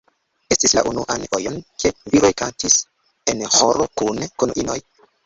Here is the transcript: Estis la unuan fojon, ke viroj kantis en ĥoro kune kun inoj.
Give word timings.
Estis 0.53 0.71
la 0.77 0.83
unuan 0.91 1.25
fojon, 1.35 1.59
ke 1.83 1.91
viroj 2.13 2.31
kantis 2.39 2.79
en 3.35 3.45
ĥoro 3.59 3.87
kune 4.03 4.31
kun 4.41 4.57
inoj. 4.65 4.79